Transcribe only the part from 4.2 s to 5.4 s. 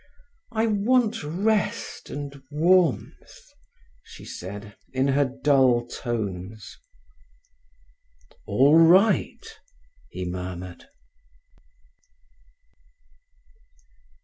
said, in her